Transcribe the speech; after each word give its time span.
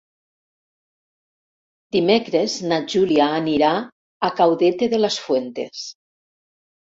Dimecres 1.95 2.55
na 2.71 2.79
Júlia 2.93 3.27
anirà 3.41 3.69
a 4.29 4.29
Caudete 4.39 4.89
de 4.95 5.01
las 5.03 5.19
Fuentes. 5.27 5.85